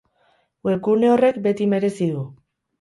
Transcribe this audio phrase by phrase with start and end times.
[0.69, 2.27] Webgune horrek beti merezi du.